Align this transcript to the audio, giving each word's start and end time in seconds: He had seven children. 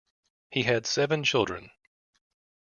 He 0.49 0.63
had 0.63 0.87
seven 0.87 1.23
children. 1.23 1.69